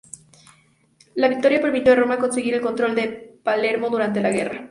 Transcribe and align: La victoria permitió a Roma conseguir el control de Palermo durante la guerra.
La 1.13 1.27
victoria 1.27 1.61
permitió 1.61 1.93
a 1.93 1.95
Roma 1.95 2.17
conseguir 2.17 2.55
el 2.55 2.61
control 2.61 2.95
de 2.95 3.37
Palermo 3.43 3.91
durante 3.91 4.19
la 4.19 4.31
guerra. 4.31 4.59